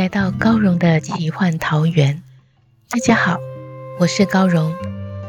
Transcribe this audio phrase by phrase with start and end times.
[0.00, 2.22] 来到高荣的奇幻桃源。
[2.88, 3.38] 大家好，
[3.98, 4.74] 我是高荣。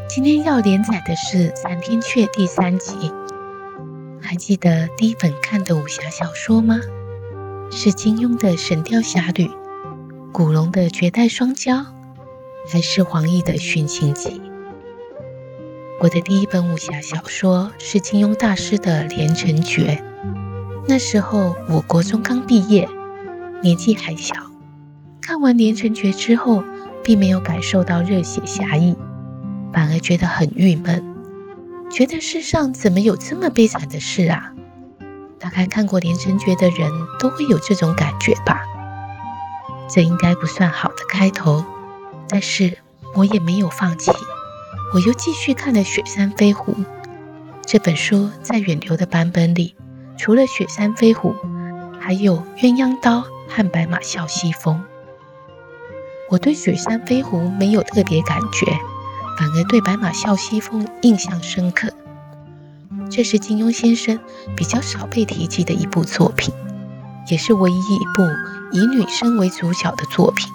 [0.08, 3.12] 今天要连载的是《三天阙》第三集。
[4.22, 6.80] 还记得第一本看的武侠小说吗？
[7.70, 9.48] 是金庸的《神雕侠侣》，
[10.32, 11.74] 古龙的《绝代双骄》，
[12.72, 14.30] 还是黄易的《寻秦记》？
[16.00, 20.02] 我的第一本武侠小说是金庸大师的《连城诀》。
[20.88, 22.88] 那时候我国中刚毕业。
[23.62, 24.34] 年纪还小，
[25.22, 26.64] 看完《连城诀》之后，
[27.04, 28.96] 并没有感受到热血侠义，
[29.72, 31.16] 反而觉得很郁闷，
[31.92, 34.52] 觉得世上怎么有这么悲惨的事啊？
[35.40, 38.64] 大概看过《连城诀》的人都会有这种感觉吧。
[39.88, 41.64] 这应该不算好的开头，
[42.28, 42.80] 但是
[43.16, 44.12] 我也没有放弃，
[44.94, 46.74] 我又继续看了《雪山飞狐》
[47.64, 48.30] 这本书。
[48.42, 49.76] 在远流的版本里，
[50.18, 51.34] 除了《雪山飞狐》，
[52.00, 53.20] 还有《鸳鸯刀》。
[53.54, 54.82] 和白马啸西风，
[56.32, 58.66] 我对雪山飞狐没有特别感觉，
[59.38, 61.92] 反而对白马啸西风印象深刻。
[63.10, 64.18] 这是金庸先生
[64.56, 66.54] 比较少被提及的一部作品，
[67.30, 68.24] 也是唯一一部
[68.72, 70.50] 以女生为主角的作品。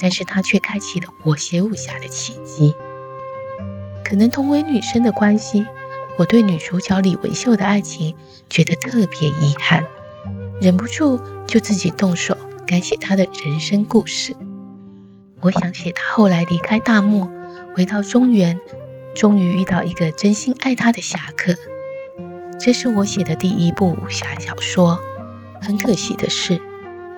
[0.00, 2.74] 但是他却开启了我写武侠的契机。
[4.04, 5.64] 可能同为女生的关系，
[6.16, 8.16] 我对女主角李文秀的爱情
[8.50, 9.84] 觉得特别遗憾。
[10.60, 12.36] 忍不住就自己动手
[12.66, 14.34] 改写她的人生故事。
[15.42, 17.28] 我想写他后来离开大漠，
[17.74, 18.60] 回到中原，
[19.12, 21.52] 终于遇到一个真心爱他的侠客。
[22.60, 25.00] 这是我写的第一部武侠小说。
[25.60, 26.60] 很可惜的是，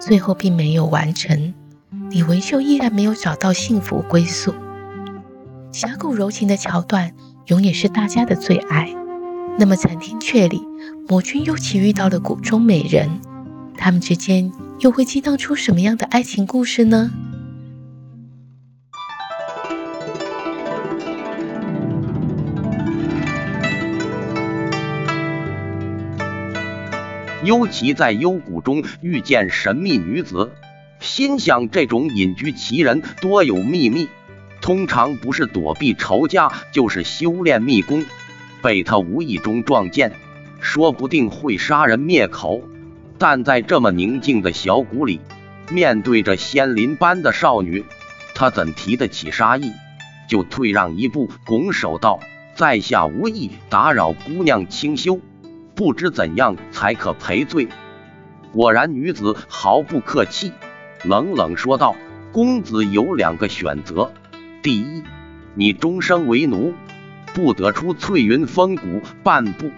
[0.01, 1.53] 最后并没有完成。
[2.11, 4.55] 李文秀依然没有找到幸福归宿。
[5.71, 7.13] 侠骨柔情的桥段
[7.49, 8.95] 永远是大家的最爱。
[9.59, 10.63] 那么残天阙里，
[11.09, 13.21] 魔君又奇遇到了谷中美人。
[13.77, 17.11] 他们之间又会激荡出什么样的爱情故事呢？
[27.45, 30.51] 尤其在幽谷中遇见神秘女子，
[30.99, 34.09] 心想这种隐居奇人多有秘密，
[34.63, 38.03] 通常不是躲避仇家，就是修炼秘功。
[38.63, 40.13] 被他无意中撞见，
[40.59, 42.63] 说不定会杀人灭口。
[43.19, 45.21] 但在这么宁静的小谷里，
[45.71, 47.85] 面对着仙林般的少女，
[48.35, 49.71] 他怎提得起杀意？
[50.31, 52.21] 就退让一步，拱手道
[52.57, 55.21] ：“在下无意打扰姑娘清修，
[55.75, 57.69] 不知怎样才可赔罪？”
[58.53, 60.53] 果然，女子毫不客气，
[61.03, 61.97] 冷冷说道
[62.33, 64.13] ：“公子有两个选择，
[64.63, 65.03] 第一，
[65.55, 66.73] 你终生为奴，
[67.35, 69.71] 不得出翠云峰谷半步。”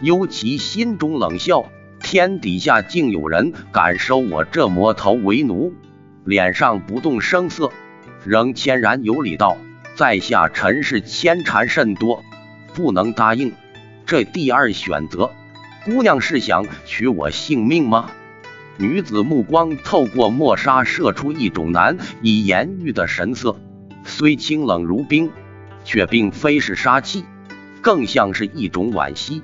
[0.00, 1.66] 尤其心中冷笑。
[2.00, 5.72] 天底下竟有人敢收我这魔头为奴，
[6.24, 7.70] 脸上不动声色，
[8.26, 9.56] 仍谦然有礼道
[9.96, 12.22] ：“在下尘世牵缠甚多，
[12.74, 13.54] 不能答应。
[14.06, 15.30] 这第二选择，
[15.84, 18.10] 姑娘是想取我性命吗？”
[18.76, 23.56] 女子目光透过墨纱，射出一种难以言喻的神色，
[24.04, 25.30] 虽清冷如冰，
[25.84, 27.24] 却并非是杀气，
[27.80, 29.42] 更像是一种惋惜。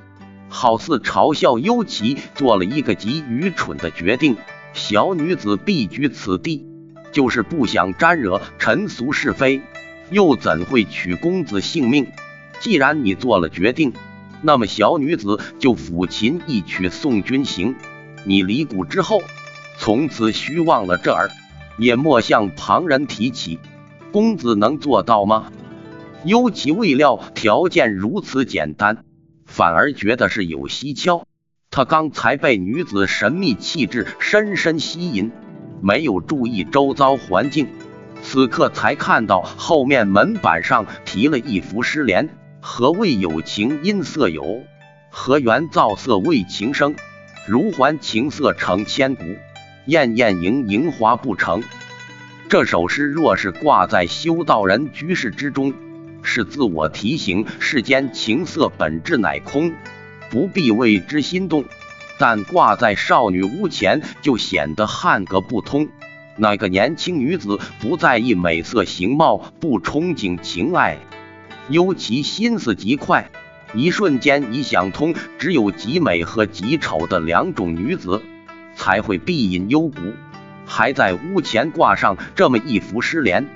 [0.49, 4.35] 好似嘲笑幽奇做了一个极愚蠢的决定。
[4.73, 6.65] 小女子避居此地，
[7.13, 9.61] 就是不想沾惹尘俗是非，
[10.09, 12.07] 又怎会取公子性命？
[12.59, 13.93] 既然你做了决定，
[14.41, 17.75] 那么小女子就抚琴一曲送君行。
[18.23, 19.21] 你离谷之后，
[19.77, 21.29] 从此须忘了这儿，
[21.77, 23.59] 也莫向旁人提起。
[24.11, 25.51] 公子能做到吗？
[26.23, 29.03] 尤其未料条件如此简单。
[29.45, 31.25] 反而觉得是有蹊跷。
[31.71, 35.31] 他刚才被女子神秘气质深深吸引，
[35.81, 37.67] 没有注意周遭环境，
[38.21, 42.29] 此刻才看到后面门板上题了一幅诗联
[42.63, 44.61] ：“何谓有情音色有？
[45.09, 46.95] 何缘造色为情生？
[47.47, 49.23] 如还情色成千古，
[49.87, 51.63] 艳艳莹莹华不成。”
[52.49, 55.73] 这首诗若是挂在修道人居士之中，
[56.21, 59.73] 是自我提醒世间情色本质乃空，
[60.29, 61.63] 不必为之心动；
[62.19, 65.89] 但挂在少女屋前，就显得汉格不通。
[66.37, 70.99] 哪个年轻女子不在意美色形貌，不憧憬情爱，
[71.69, 73.29] 尤其心思极快，
[73.73, 78.21] 一瞬间已想通，只有极美和极丑的两种女子
[78.75, 79.99] 才会必饮幽谷，
[80.65, 83.47] 还在屋前挂上这么一幅诗联：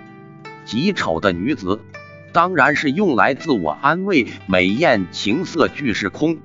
[0.66, 1.82] 极丑的女子，
[2.32, 6.38] 当然是用来自我安慰；美艳情色俱是空，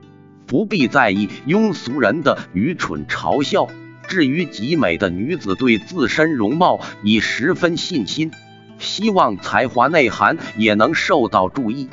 [0.47, 3.69] 不必在意庸俗人的愚蠢嘲笑。
[4.09, 8.33] 至于极美的女子，对自身容貌已十分信心，
[8.81, 11.89] 希望才华内涵也能受到注意，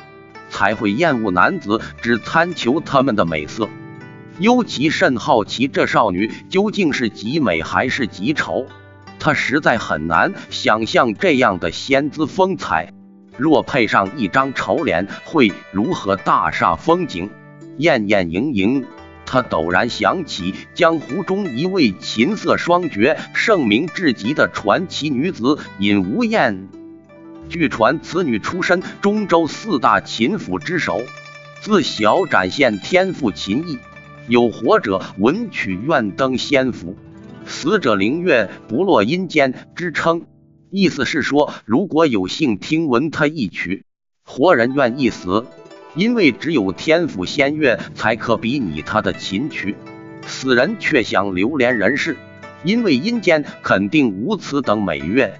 [0.50, 3.68] 才会厌恶男子只贪求她们的美色。
[4.40, 8.66] 尤其甚好奇这少女究竟是极美还是极丑，
[9.18, 12.92] 他实在很难想象这样的仙姿风采，
[13.36, 17.30] 若配上一张丑脸，会如何大煞风景，
[17.78, 18.86] 艳艳盈盈。
[19.26, 26.68] 他陡然想起江湖中一位琴瑟双绝、盛名至极的传奇女子尹无艳。
[27.48, 31.02] 据传，此女出身中州四大琴府之首，
[31.62, 33.78] 自小展现天赋琴艺，
[34.28, 36.96] 有活者闻曲愿登仙府，
[37.46, 40.26] 死者灵月不落阴间之称。
[40.70, 43.84] 意思是说，如果有幸听闻她一曲，
[44.24, 45.46] 活人愿意死。
[45.94, 49.74] 因为只有天府仙乐才可比拟他的琴曲，
[50.26, 52.16] 死人却想流连人世，
[52.62, 55.32] 因为阴间肯定无此等美乐。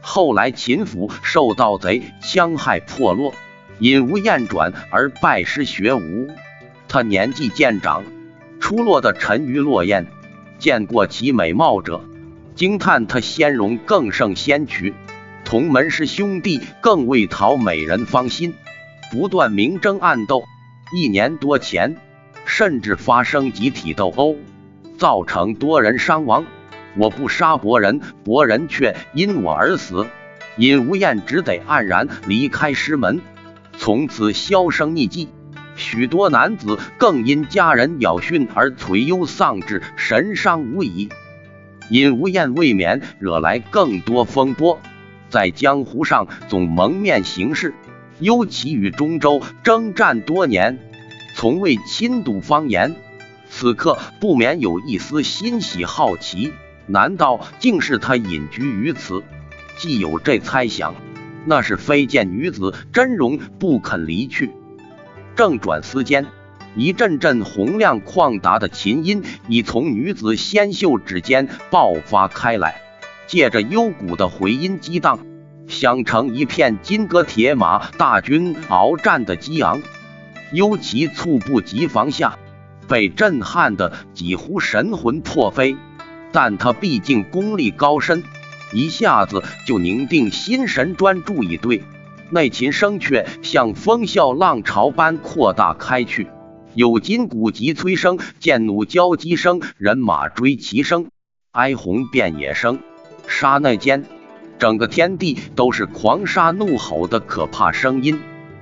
[0.00, 3.34] 后来秦府受盗贼戕害破落，
[3.78, 6.28] 尹无厌转而拜师学武。
[6.88, 8.04] 他年纪渐长，
[8.60, 10.06] 出落的沉鱼落雁，
[10.58, 12.02] 见过其美貌者
[12.54, 14.94] 惊叹他仙容更胜仙曲。
[15.44, 18.54] 同门师兄弟更为讨美人芳心。
[19.10, 20.44] 不断明争暗斗，
[20.94, 21.96] 一年多前，
[22.44, 24.36] 甚至发生集体斗殴，
[24.98, 26.44] 造成多人伤亡。
[26.98, 30.06] 我不杀伯仁，伯仁却因我而死。
[30.56, 33.20] 尹无厌只得黯然离开师门，
[33.78, 35.28] 从此销声匿迹。
[35.76, 41.08] 许多男子更因家人咬训而垂忧丧志，神伤无已。
[41.88, 44.80] 尹无厌未免惹来更多风波，
[45.30, 47.72] 在江湖上总蒙面行事。
[48.18, 50.80] 尤其与中州征战多年，
[51.36, 52.96] 从未亲睹方言，
[53.48, 56.52] 此刻不免有一丝欣喜好奇。
[56.88, 59.22] 难道竟是他隐居于此？
[59.76, 60.94] 既有这猜想，
[61.44, 64.50] 那是非见女子真容不肯离去。
[65.36, 66.26] 正转思间，
[66.74, 72.80] 一阵阵洪亮旷达的琴音已从女子纤秀指尖爆发开来，
[73.26, 75.20] 借着幽谷的回音激荡。
[75.68, 79.82] 响成一片金戈铁马，大军鏖战的激昂，
[80.50, 82.38] 尤其猝不及防下，
[82.88, 85.76] 被震撼的几乎神魂魄飞。
[86.32, 88.22] 但他毕竟功力高深，
[88.72, 91.82] 一下子就凝定心神，专注以对。
[92.30, 96.26] 内琴声却像风啸浪潮般扩大开去，
[96.74, 101.08] 有金鼓急催声、剑弩交击声、人马追骑声、
[101.52, 102.80] 哀鸿遍野声，
[103.26, 104.04] 刹那间。
[104.58, 108.20] 整个天地都是狂杀怒吼的可怕声音，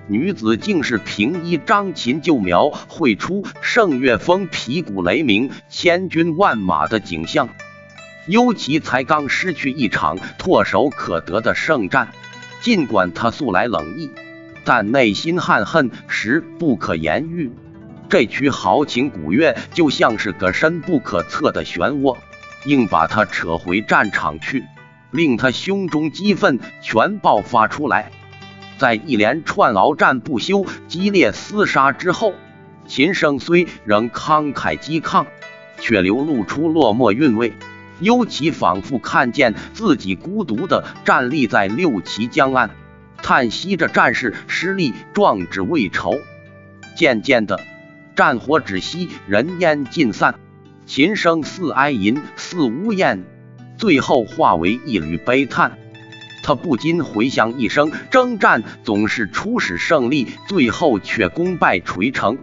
[0.09, 7.49] 女子竟是平一张琴就描绘出圣乐风皮鼓雷鸣、千军万马的景象。
[8.27, 12.09] 尤其才刚失去一场唾手可得的胜战，
[12.61, 14.11] 尽管他素来冷意，
[14.65, 17.51] 但内心憾恨实不可言喻。
[18.09, 22.17] 这曲豪情古乐就像是个深不可测的漩涡，
[22.65, 24.65] 硬把他扯回战场去。
[25.13, 28.11] 令他胸中激愤全爆发出来，
[28.79, 32.35] 在一连串鏖战不休、激烈厮杀之后，
[32.87, 35.27] 秦声虽仍慷慨激抗，
[35.81, 37.53] 却流露出落寞韵味。
[37.99, 42.71] 尤其仿佛看见自己孤独地站立在六旗江岸，
[43.23, 46.21] 叹息着战士失利，壮志未酬。
[46.95, 47.59] 渐渐的，
[48.15, 50.35] 战火止息，人烟尽散，
[50.85, 53.25] 琴声似哀吟，似呜咽。
[53.79, 55.79] 最后化为一缕悲叹，
[56.47, 62.39] 他不禁回想一生征战，总是初始胜利，最后却功败垂成，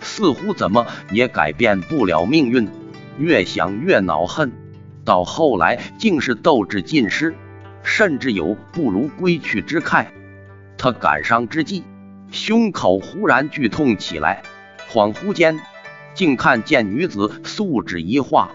[0.00, 2.68] 似乎怎么也改变不了命运。
[3.18, 4.52] 越想越恼恨，
[5.04, 7.34] 到后来竟是斗志尽失，
[7.82, 10.06] 甚至有不如归去之慨。
[10.76, 11.82] 他感伤之际，
[12.30, 14.44] 胸口忽然剧痛起来，
[14.88, 15.58] 恍惚间
[16.14, 18.52] 竟看见女子素指一画，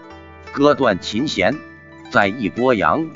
[0.50, 1.54] 割断琴弦。
[2.10, 3.06] 在一波扬，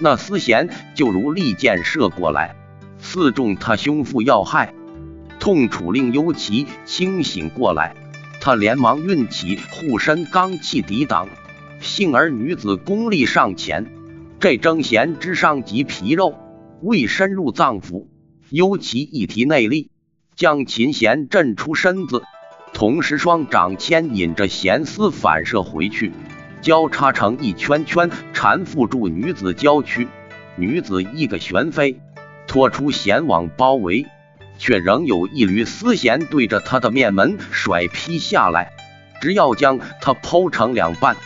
[0.00, 2.56] 那丝弦就如利箭射过来，
[2.98, 4.74] 刺中他胸腹要害，
[5.38, 7.94] 痛楚令幽奇清醒过来。
[8.40, 11.28] 他连忙运起护身罡气抵挡，
[11.80, 13.86] 幸而女子功力尚浅，
[14.38, 16.34] 这征弦之伤及皮肉，
[16.82, 18.06] 未深入脏腑。
[18.50, 19.90] 幽奇一提内力，
[20.36, 22.22] 将琴弦震出身子，
[22.74, 26.12] 同时双掌牵引着弦丝反射回去，
[26.64, 30.08] 交叉成一圈圈缠缚住女子娇躯。
[30.56, 32.00] 女子一个旋飞，
[32.46, 34.06] 拖出弦网包围。
[34.56, 38.72] 却仍有一缕丝弦对着他的面门甩劈下来，
[39.20, 41.16] 只要将他剖成两半。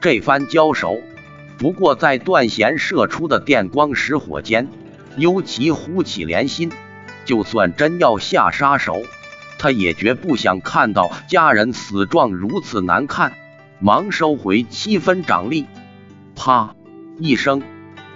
[0.00, 0.98] 这番交手，
[1.58, 4.68] 不过在断弦射出的电光石火间，
[5.16, 6.70] 幽奇呼起怜心。
[7.24, 9.02] 就算真要下杀手，
[9.58, 13.32] 他也绝不想看到家人死状如此难看。
[13.84, 15.66] 忙收回七分掌力，
[16.34, 16.74] 啪
[17.18, 17.60] 一声，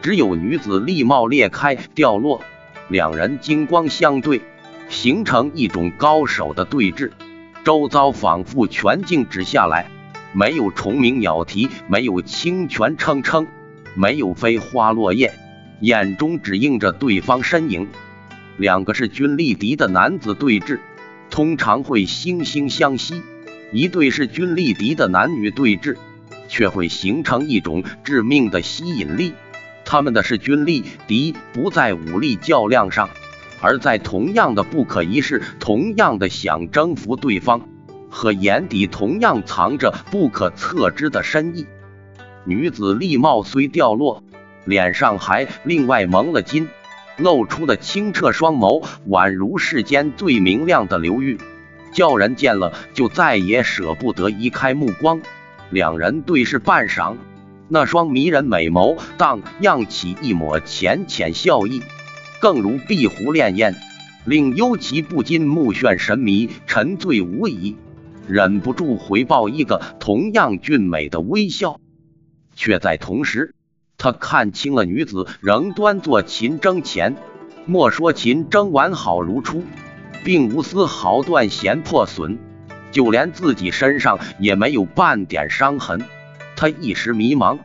[0.01, 2.41] 只有女子立帽裂开掉落。
[2.89, 4.41] 两人金光相对，
[4.89, 7.11] 形成一种高手的对峙。
[7.65, 9.91] 周遭仿佛全静止下来，
[10.33, 13.47] 没有虫鸣鸟啼，没有清泉铿铿，
[13.95, 15.35] 没有飞花落叶，
[15.83, 17.89] 眼中只映着对方身影。
[18.57, 20.79] 两个势均力敌的男子对峙，
[21.29, 23.17] 通常会惺惺相惜；
[23.71, 25.97] 一对势均力敌的男女对峙，
[26.49, 29.35] 却会形成一种致命的吸引力。
[29.85, 33.09] 他们的势均力敌不在武力较量上，
[33.61, 37.67] 而在同样的不可一世，同样的想征服对方，
[38.11, 41.67] 和眼底同样藏着不可测知的深意。
[42.45, 44.23] 女子丽貌虽掉落，
[44.65, 46.69] 脸上还另外蒙了金，
[47.19, 51.39] 露出的清澈双眸宛如世间最明亮的流玉，
[51.93, 55.21] 叫人见了就再也舍不得移开目光。
[55.71, 57.17] 两人对视半晌。
[57.71, 61.83] 那双迷人美眸荡漾起一抹浅浅笑意，
[62.41, 63.75] 更如碧湖潋滟，
[64.25, 67.77] 令幽奇不禁目眩神迷，沉醉无疑，
[68.27, 71.79] 忍不住回报一个同样俊美的微笑。
[72.57, 73.55] 却在同时，
[73.99, 77.17] 他看清了女子仍端坐琴筝前，
[77.67, 79.63] 莫说琴筝完好如初，
[80.25, 82.39] 并无丝毫断弦破损，
[82.91, 86.05] 就连自己身上也没有半点伤痕。
[86.57, 87.59] 他一时迷茫，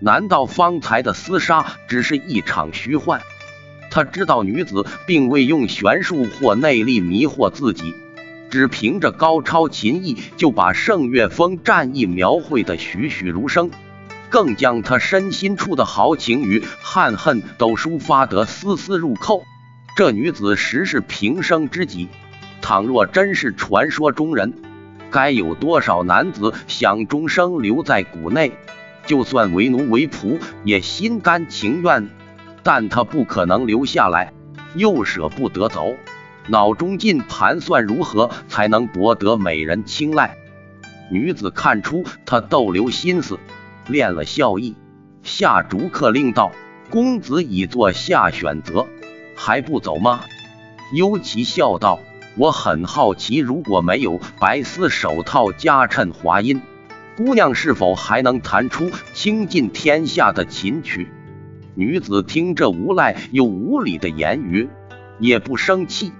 [0.00, 3.20] 难道方才的厮杀只是一场虚幻？
[3.90, 7.94] 他知道女子并未用玄术或内力迷惑自己，
[8.48, 13.70] 只凭着高超琴艺就把圣岳峰战役描绘的栩栩如生，
[14.28, 19.42] 更将他身心处的豪情与憾恨都抒发得丝丝入扣。
[20.00, 22.08] 这女子实是平生知己，
[22.62, 24.54] 倘若真是传说中人。
[25.10, 28.52] 该有多少男子想终生留在谷内，
[29.04, 32.08] 就算为奴为仆也心甘情愿。
[32.62, 34.32] 但他不可能留下来，
[34.74, 35.94] 又舍不得走，
[36.46, 40.34] 脑中尽盘算如何才能博得美人青睐。
[41.10, 43.38] 女子看出他逗留心思，
[43.86, 44.76] 练了笑意，
[45.22, 46.52] 下逐客令道
[46.88, 48.86] ：“公子已做下选择，
[49.40, 50.20] 还不走吗？”
[50.94, 51.98] 幽奇笑道。
[52.36, 56.62] 我很好奇，如果没有白丝手套加衬华音，
[57.16, 61.08] 姑娘是否还能弹出倾尽天下的琴曲？
[61.74, 64.68] 女子听这无赖又无理的言语，
[65.18, 66.12] 也不生气，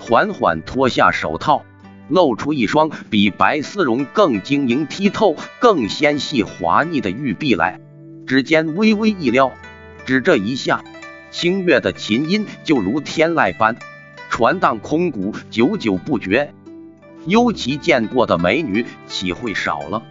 [0.00, 1.64] 缓缓脱下手套，
[2.08, 7.78] 露出一双比白丝绒更晶莹剔透、更纤细滑腻的玉臂来，
[8.26, 9.52] 指尖微微一撩，
[10.06, 10.82] 只这一下，
[11.30, 13.76] 清越的琴音就如天籁般。
[14.30, 16.52] 传荡空谷，久久不绝。
[17.26, 20.02] 尤其见过的美女岂会少了？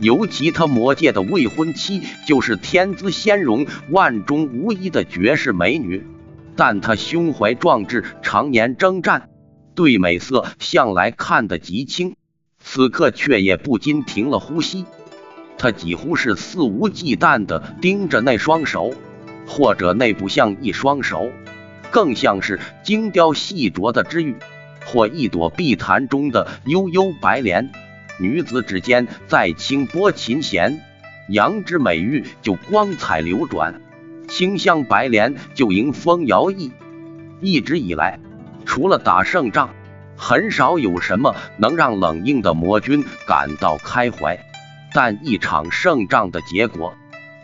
[0.00, 6.06] 尤其他魔界的未婚妻就是天姿仙容、万中无一的绝世美女。
[6.54, 9.28] 但他胸怀壮志，常年征战，
[9.74, 12.16] 对美色向来看得极轻。
[12.58, 14.86] 此刻却也不禁停了呼吸。
[15.58, 18.92] 他几乎是肆无忌惮地盯着那双手，
[19.46, 21.30] 或者那不像一双手。
[21.90, 24.36] 更像是精雕细琢的之玉，
[24.84, 27.70] 或一朵碧潭中的悠悠白莲。
[28.18, 30.80] 女子指尖再轻拨琴弦，
[31.28, 33.80] 杨枝美玉就光彩流转，
[34.28, 36.70] 清香白莲就迎风摇曳。
[37.40, 38.18] 一直以来，
[38.66, 39.70] 除了打胜仗，
[40.16, 44.38] 很少有什么能让冷硬的魔君感到开怀。
[44.92, 46.94] 但一场胜仗的结果。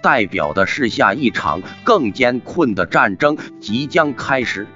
[0.02, 4.66] 代表的是下一场更艰困的战争即将开始，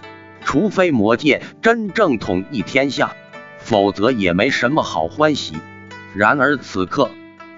[0.44, 3.12] 除非魔界真正统一天下，
[3.58, 5.54] 否则也没什么好欢喜。
[6.14, 7.10] 然而此刻，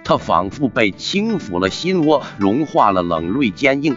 [0.03, 3.97] 他仿佛被轻抚了心窝，融化了冷锐坚硬，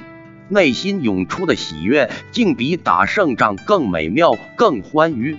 [0.49, 5.37] 内心涌出的喜悦，竟比打胜仗更美妙、更欢愉。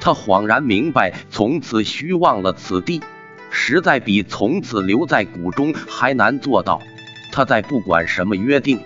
[0.00, 3.02] 他恍然明白，从此虚忘了此地，
[3.50, 6.80] 实在比从此留在谷中还难做到。
[7.32, 8.78] 他再不管什么约定，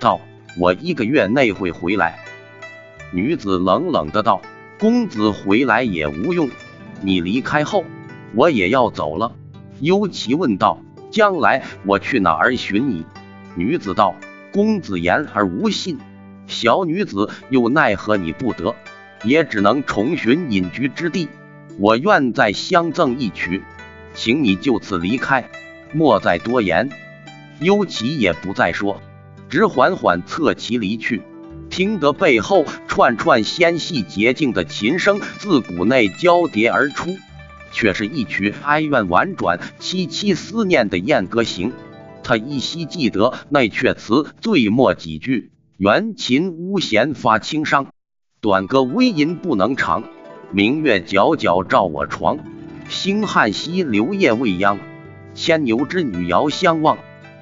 [0.00, 0.20] 道
[0.58, 2.18] ：“我一个月内会回来。”
[3.12, 4.42] 女子冷冷的道
[4.80, 6.50] ：“公子回来也无用，
[7.02, 7.84] 你离开后，
[8.34, 9.36] 我也要走了。”
[9.80, 13.04] 尤其问道：“将来我去哪儿寻你？”
[13.54, 14.16] 女子道。
[14.52, 16.00] 公子言而无信，
[16.48, 18.74] 小女子又奈何你不得，
[19.22, 21.28] 也只能重寻隐居之地。
[21.78, 23.62] 我愿再相赠一曲，
[24.12, 25.48] 请你就此离开，
[25.92, 26.90] 莫再多言。
[27.60, 29.00] 幽奇也不再说，
[29.48, 31.22] 只缓缓侧骑离去。
[31.68, 37.16] 听得背后串串纤细洁净的琴声自谷内交叠而出，
[37.70, 41.72] 却是一曲哀怨婉转、凄凄思念的燕歌行。
[42.22, 47.92] 他依稀记得那阙词最末几句：“元琴巫弦发清伤，
[48.40, 50.04] 短歌微吟不能长。
[50.50, 52.38] 明月皎皎照我床，
[52.88, 54.78] 星汉兮流夜未央。
[55.34, 56.98] 牵牛织女遥相望，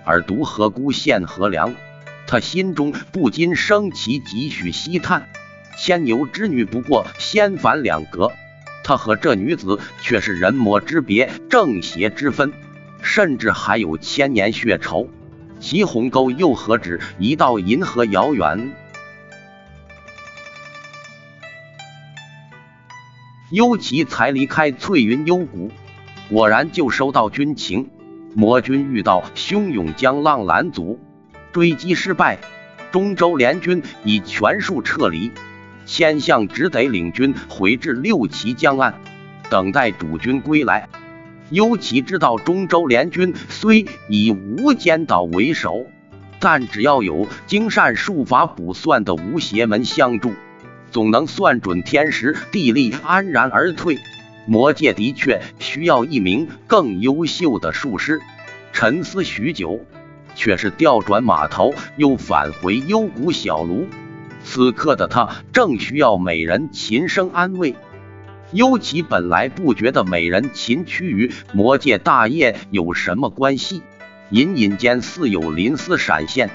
[0.09, 1.75] 尔独何辜献何良？”
[2.27, 5.29] 他心中不禁升起几许唏叹。
[5.79, 8.33] 牵牛织女不过仙凡两格，
[8.83, 12.53] 他和这女子却是人魔之别，正邪之分。
[13.01, 15.09] 甚至还有千年血仇，
[15.61, 18.73] 祁鸿沟又何止一道银河遥远？
[23.53, 25.71] 幽奇才离开翠云幽谷，
[26.29, 27.89] 果然就收到军情，
[28.35, 30.99] 魔军遇到汹涌江浪拦阻，
[31.53, 32.39] 追击失败，
[32.93, 35.33] 中州联军已全数撤离，
[35.87, 38.95] 千相只得领军回至六旗江岸，
[39.51, 40.89] 等待主军归来。
[41.51, 45.87] 尤其知道中州联军虽以无间岛为首，
[46.39, 50.35] 但只要有精善术法卜算的无邪门相助，
[50.91, 53.99] 总能算准天时地利，安然而退。
[54.49, 58.21] 魔界的确需要一名更优秀的术师。
[58.73, 59.85] 沉思许久，
[60.35, 63.85] 却是调转马头，又返回幽谷小庐。
[64.43, 67.75] 此刻的他正需要美人琴声安慰。
[68.53, 73.83] 幽奇本来不觉得美人琴曲与魔界大业有什么关系，
[74.31, 76.49] 隐隐间似有鳞丝闪现，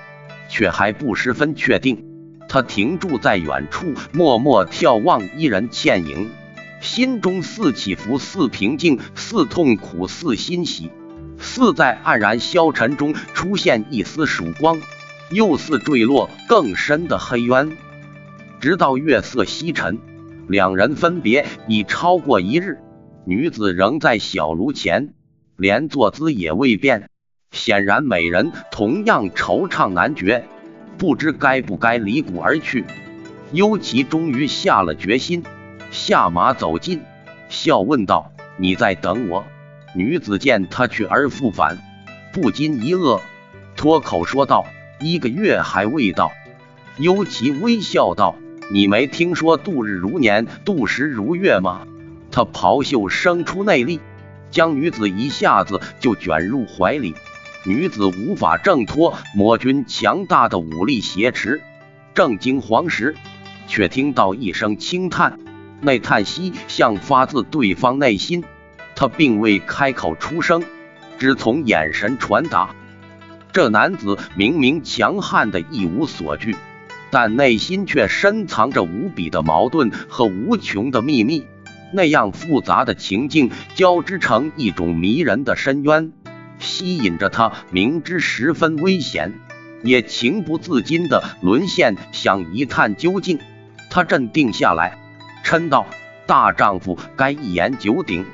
[0.49, 2.03] 却还不十分确定。
[2.49, 6.31] 他停住在远处，默默眺望一人倩影，
[6.83, 10.91] 心中似起伏，似平静，似痛苦，似欣喜，
[11.39, 14.79] 似在黯然消沉中出现一丝曙光，
[15.31, 17.71] 又似坠落更深的黑渊，
[18.59, 19.97] 直到月色西沉。
[20.49, 22.79] 两人分别已超过一日，
[23.25, 25.13] 女子仍在小炉前，
[25.55, 27.09] 连坐姿也未变。
[27.51, 30.45] 显然美人同样惆怅难决，
[30.97, 32.83] 不知该不该离谷而去。
[33.53, 35.43] 幽奇终于下了决心，
[35.93, 37.03] 下马走近，
[37.49, 39.45] 笑问道：“你在等我？”
[39.95, 41.77] 女子见他去而复返，
[42.33, 43.21] 不禁一愕，
[43.75, 44.65] 脱口说道
[44.99, 46.31] ：“一个月还未到。”
[46.97, 48.35] 幽奇微笑道。
[48.71, 51.81] 你没听说度日如年，度时如月吗？
[52.31, 53.99] 他袍袖生出内力，
[54.49, 57.13] 将女子一下子就卷入怀里。
[57.65, 61.61] 女子无法挣脱魔君强大的武力挟持，
[62.15, 63.15] 正惊惶时，
[63.67, 65.37] 却听到一声轻叹，
[65.83, 68.43] 那叹息像发自对方内心。
[68.95, 70.63] 他并未开口出声，
[71.19, 72.75] 只从眼神传达。
[73.51, 76.55] 这男子明明强悍的一无所惧。
[77.11, 81.45] 但内心却深藏着无比的矛盾和无穷的秘密，
[81.93, 86.11] 那样复杂的情境交织成一种迷人的深渊，
[86.57, 87.51] 吸引着他。
[87.69, 89.31] 明知十分危险，
[89.83, 93.37] 也情不自禁的沦陷，想一探究竟。
[93.91, 94.97] 他镇定下来，
[95.43, 95.85] 嗔道
[96.25, 98.25] ：“大丈夫该一言九鼎。”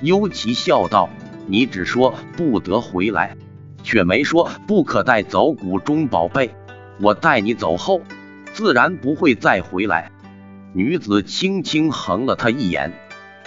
[0.00, 1.10] 幽奇笑道
[1.46, 3.36] ：“你只说不得回来，
[3.82, 6.54] 却没说不可带走谷中宝贝。”
[7.00, 8.00] 我带你走后，
[8.52, 10.10] 自然不会再回来。
[10.72, 12.92] 女子轻轻横了他一眼，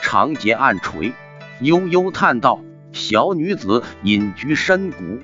[0.01, 1.11] 长睫暗垂，
[1.59, 2.61] 悠悠叹道
[2.93, 5.19] ：“小女子隐居深谷，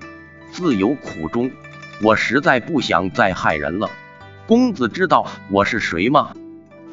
[0.51, 1.51] 自有苦衷。
[2.01, 3.89] 我实在不想再害人了。
[4.45, 6.33] 公子知道我是谁吗？”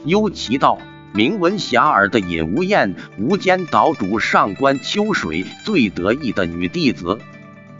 [0.05, 0.79] 幽奇道
[1.15, 7.19] ：“名闻遐迩的尹无厌，无间岛主上官秋水最得意的女弟子。”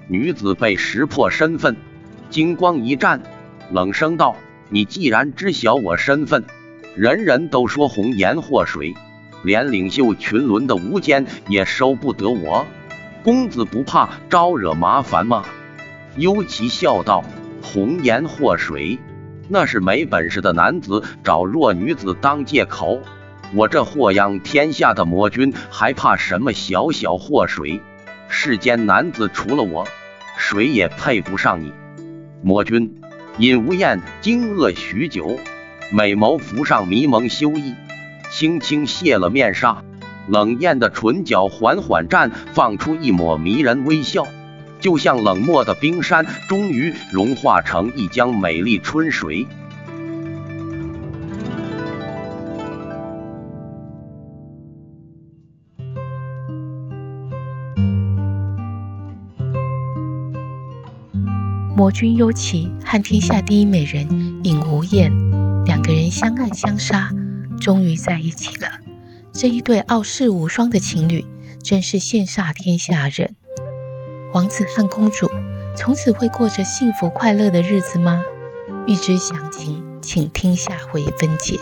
[0.09, 1.77] 女子被识破身份，
[2.31, 3.23] 金光一战。
[3.71, 4.37] 冷声道
[4.71, 6.45] ：“你既然知晓我身份，
[6.95, 8.95] 人人都说红颜祸水，
[9.43, 12.67] 连领袖群伦的无间也收不得我。
[13.23, 15.45] 公子不怕招惹麻烦吗？”
[16.17, 17.25] 幽奇笑道
[17.61, 18.99] ：“红颜祸水，
[19.49, 23.01] 那是没本事的男子找弱女子当借口。
[23.55, 27.81] 我这祸殃天下的魔君，还怕什么小小祸水？
[28.29, 29.87] 世间男子除了我，
[30.37, 31.73] 谁也配不上你。
[32.43, 33.01] 魔君，
[33.39, 35.39] 尹无厌惊愕许久，
[35.93, 37.75] 美眸浮上迷蒙羞意，
[38.31, 39.85] 轻轻卸了面纱，
[40.27, 44.27] 冷艳的唇角缓缓绽放出一抹迷人微笑，
[44.85, 49.47] 就像冷漠的冰山终于融化成一江美丽春水。
[61.75, 64.07] 魔君幽奇和天下第一美人
[64.45, 65.11] 尹无艳
[65.65, 67.11] 两个人相爱相杀，
[67.59, 68.69] 终于在一起了。
[69.33, 71.25] 这一对傲世无双的情侣，
[71.63, 73.34] 真是羡煞天下人。
[74.35, 75.31] 王子和公主
[75.77, 78.21] 从此会过着幸福快乐的日子吗？
[78.85, 81.57] 欲知详情，请听下回分解。